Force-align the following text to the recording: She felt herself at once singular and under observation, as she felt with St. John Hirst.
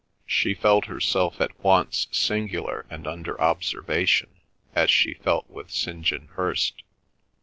She 0.25 0.55
felt 0.55 0.85
herself 0.85 1.39
at 1.39 1.63
once 1.63 2.07
singular 2.11 2.87
and 2.89 3.05
under 3.05 3.39
observation, 3.39 4.31
as 4.73 4.89
she 4.89 5.13
felt 5.13 5.47
with 5.47 5.69
St. 5.69 6.01
John 6.01 6.27
Hirst. 6.33 6.81